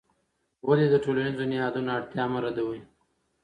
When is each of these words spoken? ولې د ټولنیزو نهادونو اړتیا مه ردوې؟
ولې 0.67 0.85
د 0.89 0.95
ټولنیزو 1.03 1.43
نهادونو 1.51 1.89
اړتیا 1.97 2.23
مه 2.31 2.39
ردوې؟ 2.43 2.79